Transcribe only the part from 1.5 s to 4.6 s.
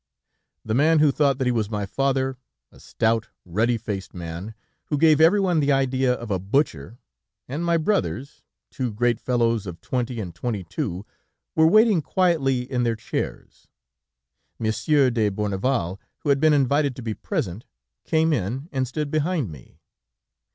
was my father, a stout, ruddy faced man,